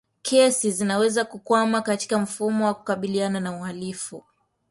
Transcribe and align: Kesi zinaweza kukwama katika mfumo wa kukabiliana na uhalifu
Kesi 0.21 0.71
zinaweza 0.71 1.25
kukwama 1.25 1.81
katika 1.81 2.19
mfumo 2.19 2.65
wa 2.65 2.73
kukabiliana 2.73 3.39
na 3.39 3.57
uhalifu 3.57 4.23